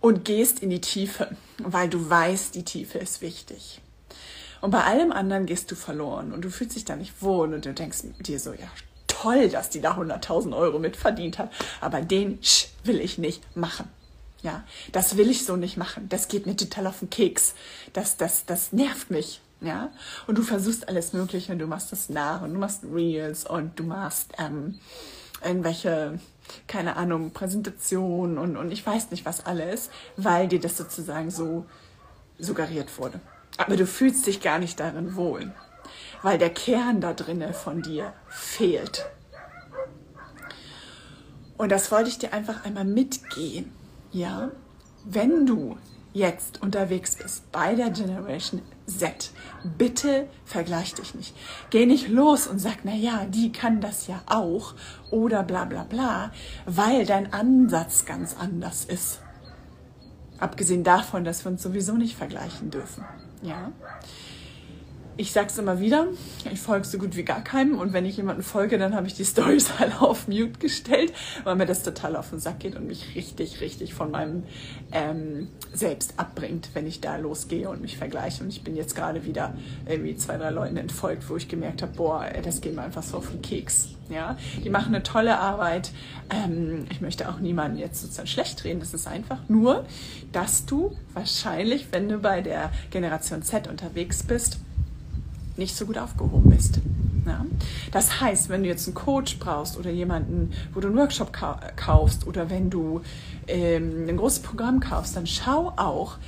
und 0.00 0.24
gehst 0.24 0.60
in 0.60 0.70
die 0.70 0.80
Tiefe, 0.80 1.36
weil 1.58 1.88
du 1.88 2.08
weißt, 2.08 2.54
die 2.54 2.64
Tiefe 2.64 2.98
ist 2.98 3.22
wichtig. 3.22 3.80
Und 4.66 4.72
bei 4.72 4.82
allem 4.82 5.12
anderen 5.12 5.46
gehst 5.46 5.70
du 5.70 5.76
verloren 5.76 6.32
und 6.32 6.44
du 6.44 6.50
fühlst 6.50 6.74
dich 6.74 6.84
da 6.84 6.96
nicht 6.96 7.22
wohl 7.22 7.54
und 7.54 7.64
du 7.64 7.72
denkst 7.72 7.98
dir 8.18 8.40
so, 8.40 8.52
ja, 8.52 8.66
toll, 9.06 9.48
dass 9.48 9.70
die 9.70 9.80
da 9.80 9.92
100.000 9.92 10.56
Euro 10.56 10.80
mitverdient 10.80 11.38
hat, 11.38 11.52
aber 11.80 12.00
den 12.00 12.42
Sch 12.42 12.66
will 12.82 13.00
ich 13.00 13.16
nicht 13.16 13.44
machen. 13.56 13.88
Ja, 14.42 14.64
das 14.90 15.16
will 15.16 15.30
ich 15.30 15.46
so 15.46 15.54
nicht 15.54 15.76
machen. 15.76 16.08
Das 16.08 16.26
geht 16.26 16.46
mir 16.46 16.56
total 16.56 16.88
auf 16.88 16.98
den 16.98 17.10
Keks. 17.10 17.54
Das, 17.92 18.16
das, 18.16 18.44
das 18.44 18.72
nervt 18.72 19.08
mich. 19.08 19.40
Ja, 19.60 19.92
und 20.26 20.36
du 20.36 20.42
versuchst 20.42 20.88
alles 20.88 21.12
Mögliche 21.12 21.52
und 21.52 21.60
du 21.60 21.68
machst 21.68 21.92
das 21.92 22.08
nach 22.08 22.42
und 22.42 22.52
du 22.52 22.58
machst 22.58 22.82
Reels 22.92 23.48
und 23.48 23.78
du 23.78 23.84
machst 23.84 24.32
ähm, 24.36 24.80
irgendwelche 25.44 26.18
keine 26.66 26.96
Ahnung, 26.96 27.30
Präsentation 27.30 28.36
und, 28.36 28.56
und 28.56 28.72
ich 28.72 28.84
weiß 28.84 29.12
nicht 29.12 29.26
was 29.26 29.46
alles, 29.46 29.90
weil 30.16 30.48
dir 30.48 30.58
das 30.58 30.76
sozusagen 30.76 31.30
so 31.30 31.66
suggeriert 32.40 32.98
wurde. 32.98 33.20
Aber 33.56 33.76
du 33.76 33.86
fühlst 33.86 34.26
dich 34.26 34.40
gar 34.40 34.58
nicht 34.58 34.80
darin 34.80 35.16
wohl, 35.16 35.52
weil 36.22 36.38
der 36.38 36.50
Kern 36.50 37.00
da 37.00 37.12
drinne 37.14 37.52
von 37.52 37.82
dir 37.82 38.12
fehlt. 38.28 39.06
Und 41.56 41.72
das 41.72 41.90
wollte 41.90 42.10
ich 42.10 42.18
dir 42.18 42.32
einfach 42.32 42.64
einmal 42.64 42.84
mitgehen. 42.84 43.72
Ja, 44.12 44.50
wenn 45.04 45.46
du 45.46 45.78
jetzt 46.12 46.62
unterwegs 46.62 47.16
bist 47.16 47.50
bei 47.52 47.74
der 47.74 47.90
Generation 47.90 48.62
Z, 48.86 49.30
bitte 49.76 50.28
vergleich 50.44 50.94
dich 50.94 51.14
nicht. 51.14 51.36
Geh 51.70 51.86
nicht 51.86 52.08
los 52.08 52.46
und 52.46 52.58
sag, 52.58 52.78
na 52.84 52.94
ja, 52.94 53.26
die 53.26 53.52
kann 53.52 53.80
das 53.80 54.06
ja 54.06 54.22
auch 54.26 54.74
oder 55.10 55.42
bla 55.42 55.64
bla 55.64 55.84
bla, 55.84 56.32
weil 56.64 57.04
dein 57.04 57.32
Ansatz 57.32 58.04
ganz 58.06 58.34
anders 58.38 58.84
ist. 58.84 59.20
Abgesehen 60.38 60.84
davon, 60.84 61.24
dass 61.24 61.44
wir 61.44 61.52
uns 61.52 61.62
sowieso 61.62 61.94
nicht 61.94 62.16
vergleichen 62.16 62.70
dürfen. 62.70 63.04
Ja 63.42 63.72
ich 65.18 65.32
sag's 65.32 65.56
immer 65.56 65.80
wieder, 65.80 66.08
ich 66.52 66.60
folge 66.60 66.86
so 66.86 66.98
gut 66.98 67.16
wie 67.16 67.24
gar 67.24 67.42
keinem 67.42 67.78
und 67.78 67.92
wenn 67.92 68.04
ich 68.04 68.16
jemanden 68.16 68.42
folge, 68.42 68.78
dann 68.78 68.94
habe 68.94 69.06
ich 69.06 69.14
die 69.14 69.24
Stories 69.24 69.70
alle 69.78 70.00
auf 70.00 70.28
Mute 70.28 70.58
gestellt, 70.58 71.12
weil 71.44 71.56
mir 71.56 71.66
das 71.66 71.82
total 71.82 72.16
auf 72.16 72.30
den 72.30 72.38
Sack 72.38 72.60
geht 72.60 72.76
und 72.76 72.86
mich 72.86 73.14
richtig, 73.14 73.60
richtig 73.60 73.94
von 73.94 74.10
meinem 74.10 74.44
ähm, 74.92 75.48
Selbst 75.72 76.14
abbringt, 76.18 76.70
wenn 76.74 76.86
ich 76.86 77.00
da 77.00 77.16
losgehe 77.16 77.68
und 77.68 77.80
mich 77.80 77.96
vergleiche. 77.96 78.42
Und 78.44 78.50
ich 78.50 78.62
bin 78.62 78.76
jetzt 78.76 78.94
gerade 78.94 79.24
wieder 79.24 79.54
irgendwie 79.86 80.16
zwei, 80.16 80.36
drei 80.36 80.50
Leuten 80.50 80.76
entfolgt, 80.76 81.28
wo 81.30 81.36
ich 81.36 81.48
gemerkt 81.48 81.82
habe, 81.82 81.92
boah, 81.92 82.26
das 82.42 82.60
geht 82.60 82.74
mir 82.74 82.82
einfach 82.82 83.02
so 83.02 83.18
auf 83.18 83.30
den 83.30 83.42
Keks. 83.42 83.88
Ja, 84.08 84.36
die 84.62 84.70
machen 84.70 84.94
eine 84.94 85.02
tolle 85.02 85.38
Arbeit. 85.38 85.90
Ähm, 86.30 86.84
ich 86.90 87.00
möchte 87.00 87.28
auch 87.28 87.40
niemanden 87.40 87.78
jetzt 87.78 88.02
sozusagen 88.02 88.28
schlecht 88.28 88.62
reden. 88.62 88.78
Das 88.78 88.94
ist 88.94 89.08
einfach 89.08 89.40
nur, 89.48 89.84
dass 90.30 90.64
du 90.64 90.96
wahrscheinlich, 91.12 91.88
wenn 91.90 92.08
du 92.08 92.18
bei 92.18 92.40
der 92.40 92.70
Generation 92.90 93.42
Z 93.42 93.66
unterwegs 93.66 94.22
bist, 94.22 94.60
nicht 95.58 95.76
so 95.76 95.86
gut 95.86 95.98
aufgehoben 95.98 96.50
bist. 96.50 96.80
Ja? 97.26 97.44
Das 97.92 98.20
heißt, 98.20 98.48
wenn 98.48 98.62
du 98.62 98.68
jetzt 98.68 98.86
einen 98.86 98.94
Coach 98.94 99.38
brauchst 99.38 99.76
oder 99.76 99.90
jemanden, 99.90 100.52
wo 100.72 100.80
du 100.80 100.88
einen 100.88 100.96
Workshop 100.96 101.32
kaufst 101.76 102.26
oder 102.26 102.50
wenn 102.50 102.70
du 102.70 103.02
ähm, 103.48 104.06
ein 104.08 104.16
großes 104.16 104.40
Programm 104.40 104.80
kaufst, 104.80 105.16
dann 105.16 105.26
schau 105.26 105.72
auch, 105.76 106.18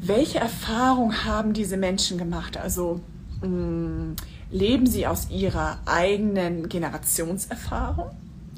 welche 0.00 0.38
Erfahrung 0.38 1.24
haben 1.24 1.52
diese 1.52 1.76
Menschen 1.76 2.18
gemacht? 2.18 2.56
Also 2.56 3.00
mh, 3.42 3.48
mm, 3.48 4.16
leben 4.50 4.86
sie 4.86 5.06
aus 5.06 5.30
ihrer 5.30 5.78
eigenen 5.86 6.68
Generationserfahrung? 6.68 8.10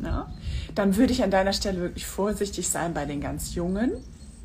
Ja? 0.02 0.30
Dann 0.74 0.96
würde 0.96 1.12
ich 1.12 1.22
an 1.22 1.30
deiner 1.30 1.52
Stelle 1.52 1.80
wirklich 1.80 2.06
vorsichtig 2.06 2.68
sein 2.68 2.94
bei 2.94 3.04
den 3.04 3.20
ganz 3.20 3.54
Jungen. 3.54 3.92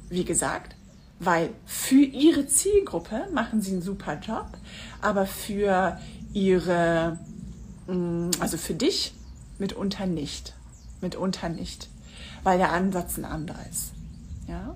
Wie 0.10 0.24
gesagt, 0.24 0.76
weil 1.20 1.50
für 1.66 2.02
ihre 2.02 2.48
Zielgruppe 2.48 3.28
machen 3.34 3.62
sie 3.62 3.72
einen 3.72 3.82
super 3.82 4.20
Job, 4.20 4.48
aber 5.02 5.26
für 5.26 6.00
ihre, 6.34 7.18
mm, 7.88 8.32
also 8.40 8.58
für 8.58 8.74
dich 8.74 9.14
mitunter 9.60 10.06
nicht. 10.06 10.54
Mitunter 11.02 11.50
nicht, 11.50 11.90
weil 12.44 12.58
der 12.58 12.72
Ansatz 12.72 13.18
ein 13.18 13.26
anderer 13.26 13.66
ist. 13.70 13.92
Ja? 14.48 14.76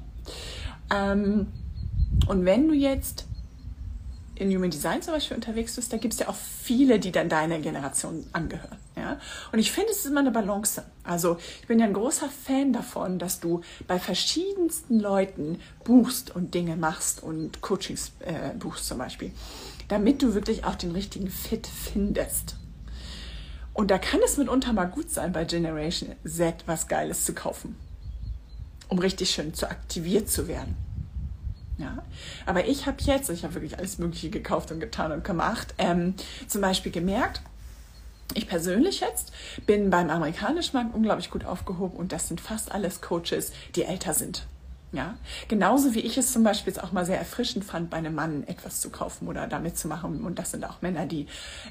Ähm, 0.94 1.48
und 2.28 2.46
wenn 2.46 2.68
du 2.68 2.74
jetzt 2.74 3.27
in 4.40 4.56
Human 4.56 4.70
Design 4.70 5.02
zum 5.02 5.14
Beispiel 5.14 5.36
unterwegs 5.36 5.76
bist, 5.76 5.92
da 5.92 5.98
gibt 5.98 6.14
es 6.14 6.20
ja 6.20 6.30
auch 6.30 6.36
viele, 6.36 7.00
die 7.00 7.12
dann 7.12 7.30
deiner 7.30 7.60
Generation 7.60 8.26
angehören. 8.34 8.78
Ja? 8.96 9.20
Und 9.52 9.60
ich 9.60 9.72
finde, 9.72 9.92
es 9.92 10.00
ist 10.00 10.06
immer 10.06 10.20
eine 10.20 10.32
Balance. 10.32 10.84
Also 11.04 11.38
ich 11.62 11.68
bin 11.68 11.80
ja 11.80 11.86
ein 11.86 11.94
großer 11.94 12.30
Fan 12.30 12.74
davon, 12.74 13.20
dass 13.20 13.40
du 13.40 13.62
bei 13.88 14.00
verschiedensten 14.00 15.00
Leuten 15.00 15.60
buchst 15.84 16.36
und 16.36 16.54
Dinge 16.54 16.76
machst 16.76 17.24
und 17.24 17.62
Coachings 17.62 18.12
äh, 18.20 18.54
buchst 18.58 18.88
zum 18.88 18.98
Beispiel, 18.98 19.32
damit 19.88 20.22
du 20.22 20.34
wirklich 20.34 20.66
auch 20.66 20.76
den 20.76 20.92
richtigen 20.92 21.30
Fit 21.30 21.68
findest. 21.68 22.56
Und 23.74 23.92
da 23.92 24.00
kann 24.00 24.20
es 24.26 24.38
mitunter 24.38 24.74
mal 24.74 24.86
gut 24.86 25.12
sein, 25.12 25.32
bei 25.32 25.46
Generation 25.46 26.16
Z 26.26 26.64
was 26.66 26.88
Geiles 26.88 27.26
zu 27.26 27.34
kaufen, 27.34 27.76
um 28.88 28.98
richtig 29.00 29.30
schön 29.30 29.54
zu 29.54 29.70
aktiviert 29.70 30.30
zu 30.30 30.48
werden. 30.48 30.87
Ja, 31.78 32.04
aber 32.46 32.66
ich 32.68 32.88
habe 32.88 32.98
jetzt, 33.02 33.30
ich 33.30 33.44
habe 33.44 33.54
wirklich 33.54 33.78
alles 33.78 34.00
Mögliche 34.00 34.30
gekauft 34.30 34.72
und 34.72 34.80
getan 34.80 35.12
und 35.12 35.24
gemacht, 35.24 35.76
ähm, 35.78 36.16
zum 36.48 36.62
Beispiel 36.62 36.92
gemerkt, 36.92 37.42
ich 38.34 38.48
persönlich 38.48 39.00
jetzt 39.00 39.32
bin 39.66 39.90
beim 39.90 40.10
amerikanischen 40.10 40.76
Markt 40.76 40.96
unglaublich 40.96 41.30
gut 41.30 41.46
aufgehoben 41.46 41.98
und 41.98 42.12
das 42.12 42.28
sind 42.28 42.42
fast 42.42 42.72
alles 42.72 43.02
Coaches, 43.02 43.52
die 43.76 43.84
älter 43.84 44.14
sind. 44.14 44.48
Ja, 44.94 45.16
genauso 45.50 45.94
wie 45.96 46.00
ich 46.00 46.18
es 46.18 46.32
zum 46.32 46.44
Beispiel 46.44 46.72
jetzt 46.72 46.82
auch 46.82 46.94
mal 46.94 47.06
sehr 47.06 47.20
erfrischend 47.20 47.66
fand, 47.66 47.90
bei 47.90 47.98
einem 47.98 48.16
Mann 48.16 48.48
etwas 48.48 48.80
zu 48.80 48.90
kaufen 48.90 49.28
oder 49.28 49.46
damit 49.46 49.78
zu 49.78 49.90
machen. 49.90 50.24
Und 50.24 50.40
das 50.40 50.52
sind 50.52 50.64
auch 50.64 50.82
Männer, 50.82 51.06
die 51.06 51.28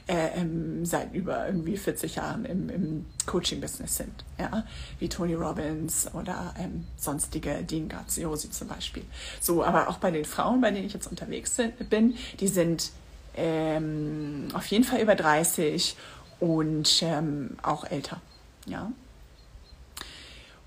äh, 0.07 0.39
ähm, 0.39 0.85
seit 0.85 1.15
über 1.15 1.47
irgendwie 1.47 1.79
40 1.79 2.17
Jahren 2.17 2.45
im, 2.45 2.69
im 2.69 3.07
Coaching-Business 3.25 3.97
sind. 3.97 4.25
Ja, 4.39 4.65
wie 4.99 5.09
Tony 5.09 5.33
Robbins 5.33 6.13
oder 6.13 6.55
ähm, 6.59 6.87
sonstige 6.99 7.63
Dean 7.63 7.89
Graziosi 7.89 8.51
zum 8.51 8.69
Beispiel. 8.69 9.05
So, 9.41 9.65
aber 9.65 9.89
auch 9.89 9.97
bei 9.97 10.11
den 10.11 10.27
Frauen, 10.27 10.61
bei 10.61 10.71
denen 10.71 10.85
ich 10.85 10.93
jetzt 10.93 11.07
unterwegs 11.07 11.57
bin, 11.89 12.17
die 12.39 12.49
sind 12.49 12.91
ähm, 13.35 14.49
auf 14.53 14.67
jeden 14.67 14.85
Fall 14.85 15.01
über 15.01 15.15
30 15.15 15.97
und 16.39 17.03
ähm, 17.03 17.57
auch 17.63 17.85
älter. 17.85 18.21
Ja. 18.67 18.93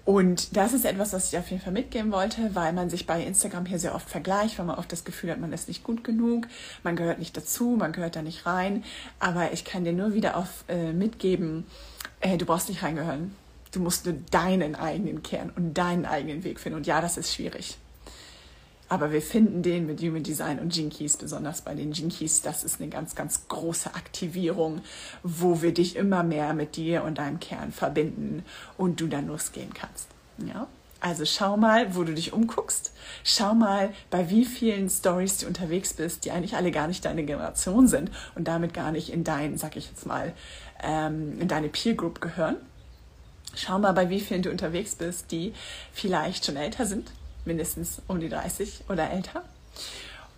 Und 0.10 0.58
das 0.58 0.74
ist 0.74 0.86
etwas, 0.86 1.14
was 1.14 1.32
ich 1.32 1.38
auf 1.38 1.52
jeden 1.52 1.62
Fall 1.62 1.72
mitgeben 1.72 2.12
wollte, 2.12 2.56
weil 2.56 2.74
man 2.74 2.90
sich 2.90 3.06
bei 3.06 3.24
Instagram 3.24 3.68
hier 3.68 3.78
sehr 3.78 3.94
oft 3.94 4.10
vergleicht, 4.10 4.58
weil 4.58 4.66
man 4.66 4.80
oft 4.80 4.92
das 4.92 5.04
Gefühl 5.04 5.30
hat, 5.30 5.40
man 5.40 5.54
ist 5.54 5.68
nicht 5.68 5.84
gut 5.84 6.04
genug, 6.04 6.48
man 6.82 6.96
gehört 6.96 7.20
nicht 7.20 7.38
dazu, 7.38 7.76
man 7.78 7.92
gehört 7.92 8.16
da 8.16 8.24
nicht 8.24 8.48
rein. 8.48 8.84
Aber 9.20 9.54
ich 9.54 9.66
kann 9.66 9.84
dir 9.84 9.94
nur 9.94 10.16
wieder 10.16 10.36
auf, 10.36 10.66
äh, 10.68 10.94
mitgeben, 10.94 11.68
äh, 12.22 12.40
du 12.40 12.48
brauchst 12.48 12.70
nicht 12.70 12.82
reingehören. 12.82 13.36
Du 13.72 13.82
musst 13.82 14.08
nur 14.08 14.16
deinen 14.32 14.74
eigenen 14.74 15.22
Kern 15.22 15.52
und 15.56 15.76
deinen 15.76 16.08
eigenen 16.08 16.44
Weg 16.44 16.60
finden. 16.60 16.78
Und 16.78 16.88
ja, 16.88 17.02
das 17.02 17.16
ist 17.16 17.32
schwierig. 17.32 17.78
Aber 18.90 19.12
wir 19.12 19.22
finden 19.22 19.62
den 19.62 19.86
mit 19.86 20.02
Human 20.02 20.24
Design 20.24 20.60
und 20.60 20.76
Jinkies, 20.76 21.16
besonders 21.16 21.62
bei 21.62 21.76
den 21.76 21.92
Jinkies. 21.92 22.42
Das 22.42 22.64
ist 22.64 22.82
eine 22.82 22.90
ganz, 22.90 23.14
ganz 23.14 23.48
große 23.48 23.94
Aktivierung, 23.94 24.82
wo 25.22 25.62
wir 25.62 25.74
dich 25.74 25.96
immer 25.96 26.24
mehr 26.24 26.56
mit 26.56 26.76
dir 26.76 27.04
und 27.04 27.20
deinem 27.20 27.40
Kern 27.40 27.72
verbinden 27.72 28.44
und 28.78 29.00
du 29.00 29.08
dann 29.08 29.28
losgehen 29.28 29.74
kannst. 29.76 30.08
Ja? 30.40 30.68
Also 31.02 31.24
schau 31.24 31.56
mal, 31.56 31.96
wo 31.96 32.04
du 32.04 32.14
dich 32.14 32.34
umguckst. 32.34 32.92
Schau 33.24 33.54
mal, 33.54 33.94
bei 34.10 34.30
wie 34.30 34.44
vielen 34.44 34.90
Stories 34.90 35.38
du 35.38 35.48
unterwegs 35.48 35.94
bist, 35.94 36.26
die 36.26 36.32
eigentlich 36.32 36.56
alle 36.56 36.72
gar 36.72 36.88
nicht 36.88 37.06
deine 37.06 37.24
Generation 37.24 37.88
sind 37.88 38.10
und 38.36 38.48
damit 38.48 38.74
gar 38.74 38.92
nicht 38.92 39.10
in 39.10 39.24
dein, 39.24 39.58
sag 39.58 39.78
ich 39.78 39.88
jetzt 39.88 40.08
mal, 40.08 40.34
ähm, 40.82 41.40
in 41.40 41.48
deine 41.48 41.70
Peer 41.70 41.94
Group 41.94 42.20
gehören. 42.22 42.58
Schau 43.56 43.80
mal, 43.80 43.94
bei 43.94 44.10
wie 44.10 44.20
vielen 44.20 44.42
du 44.42 44.52
unterwegs 44.52 44.96
bist, 44.96 45.32
die 45.32 45.54
vielleicht 45.94 46.46
schon 46.46 46.56
älter 46.56 46.86
sind, 46.86 47.12
mindestens 47.50 48.02
um 48.08 48.20
die 48.20 48.30
30 48.30 48.84
oder 48.88 49.10
älter. 49.10 49.44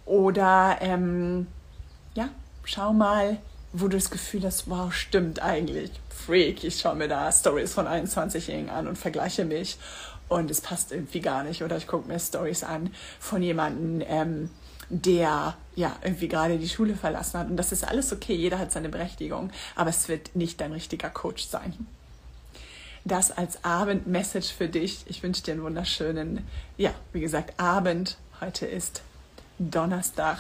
Oder 0.06 0.78
ähm, 0.82 1.48
ja, 2.16 2.30
schau 2.64 2.94
mal, 2.94 3.38
wo 3.74 3.88
du 3.88 3.98
das 3.98 4.10
Gefühl 4.10 4.44
hast, 4.44 4.70
wow, 4.70 4.92
stimmt 4.94 5.42
eigentlich. 5.42 5.92
Freak, 6.10 6.64
ich 6.64 6.80
schaue 6.80 6.96
mir 6.96 7.08
da 7.08 7.32
Stories 7.32 7.74
von 7.74 7.88
21-Jährigen 7.88 8.70
an 8.70 8.88
und 8.88 8.98
vergleiche 8.98 9.46
mich 9.46 9.78
und 10.28 10.50
es 10.50 10.62
passt 10.62 10.92
irgendwie 10.92 11.22
gar 11.22 11.44
nicht. 11.44 11.64
Oder 11.64 11.78
ich 11.78 11.88
gucke 11.88 12.08
mir 12.08 12.20
Stories 12.20 12.64
an 12.64 12.94
von 13.20 13.42
jemandem, 13.44 14.06
ähm, 14.08 14.50
der 14.90 15.56
ja 15.76 15.96
irgendwie 16.04 16.28
gerade 16.28 16.58
die 16.58 16.70
Schule 16.70 16.96
verlassen 16.96 17.40
hat. 17.40 17.50
Und 17.50 17.58
das 17.58 17.72
ist 17.72 17.88
alles 17.88 18.12
okay, 18.12 18.36
jeder 18.36 18.60
hat 18.60 18.72
seine 18.72 18.90
Berechtigung, 18.90 19.52
aber 19.76 19.90
es 19.90 20.08
wird 20.10 20.36
nicht 20.36 20.60
dein 20.60 20.74
richtiger 20.74 21.10
Coach 21.10 21.46
sein. 21.46 21.74
Das 23.04 23.32
als 23.32 23.64
Abendmessage 23.64 24.54
für 24.56 24.68
dich. 24.68 25.04
Ich 25.08 25.24
wünsche 25.24 25.44
dir 25.44 25.54
einen 25.54 25.64
wunderschönen, 25.64 26.46
ja, 26.78 26.92
wie 27.14 27.22
gesagt, 27.22 27.60
Abend. 27.60 28.18
Heute 28.40 28.66
ist 28.66 29.02
Donnerstag. 29.58 30.38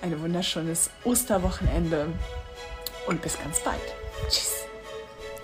Ein 0.00 0.20
wunderschönes 0.20 0.90
Osterwochenende 1.04 2.06
und 3.06 3.22
bis 3.22 3.38
ganz 3.38 3.60
bald. 3.60 3.80
Tschüss. 4.28 4.62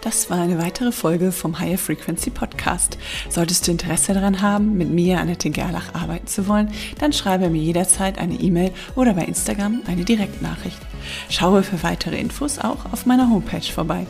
Das 0.00 0.30
war 0.30 0.40
eine 0.40 0.58
weitere 0.58 0.92
Folge 0.92 1.32
vom 1.32 1.58
Higher 1.58 1.76
Frequency 1.76 2.30
Podcast. 2.30 2.98
Solltest 3.28 3.66
du 3.66 3.72
Interesse 3.72 4.14
daran 4.14 4.40
haben, 4.40 4.78
mit 4.78 4.88
mir, 4.88 5.18
Annette 5.18 5.50
Gerlach, 5.50 5.92
arbeiten 5.92 6.28
zu 6.28 6.46
wollen, 6.46 6.72
dann 6.98 7.12
schreibe 7.12 7.50
mir 7.50 7.60
jederzeit 7.60 8.16
eine 8.18 8.34
E-Mail 8.34 8.72
oder 8.94 9.14
bei 9.14 9.24
Instagram 9.24 9.82
eine 9.86 10.04
Direktnachricht. 10.04 10.78
Schaue 11.28 11.64
für 11.64 11.82
weitere 11.82 12.18
Infos 12.18 12.58
auch 12.58 12.92
auf 12.92 13.06
meiner 13.06 13.28
Homepage 13.28 13.60
vorbei. 13.60 14.06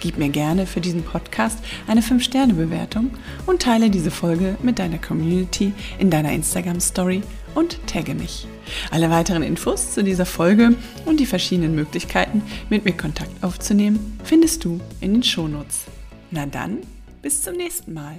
Gib 0.00 0.18
mir 0.18 0.28
gerne 0.28 0.66
für 0.66 0.80
diesen 0.80 1.02
Podcast 1.02 1.58
eine 1.86 2.00
5-Sterne-Bewertung 2.00 3.10
und 3.46 3.62
teile 3.62 3.90
diese 3.90 4.10
Folge 4.10 4.56
mit 4.62 4.78
deiner 4.78 4.98
Community 4.98 5.72
in 5.98 6.10
deiner 6.10 6.32
Instagram-Story 6.32 7.22
und 7.54 7.78
tagge 7.86 8.14
mich. 8.14 8.46
Alle 8.90 9.10
weiteren 9.10 9.42
Infos 9.42 9.94
zu 9.94 10.04
dieser 10.04 10.26
Folge 10.26 10.74
und 11.04 11.20
die 11.20 11.26
verschiedenen 11.26 11.74
Möglichkeiten, 11.74 12.42
mit 12.68 12.84
mir 12.84 12.92
Kontakt 12.92 13.42
aufzunehmen, 13.42 14.18
findest 14.24 14.64
du 14.64 14.80
in 15.00 15.14
den 15.14 15.22
Shownotes. 15.22 15.84
Na 16.30 16.46
dann, 16.46 16.78
bis 17.22 17.42
zum 17.42 17.56
nächsten 17.56 17.94
Mal. 17.94 18.16